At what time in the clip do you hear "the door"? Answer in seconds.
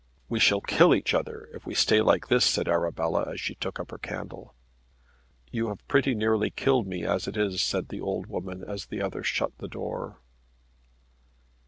9.59-10.17